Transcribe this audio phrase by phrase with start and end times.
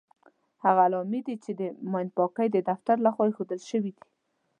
[0.63, 4.05] هغه علامې دي چې د ماین پاکۍ د دفتر لخوا ايښودل شوې دي.